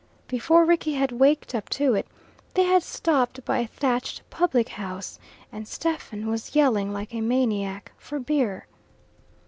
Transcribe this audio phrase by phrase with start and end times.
[0.27, 2.07] Before Rickie had waked up to it,
[2.55, 5.19] they had stopped by a thatched public house,
[5.51, 8.65] and Stephen was yelling like a maniac for beer.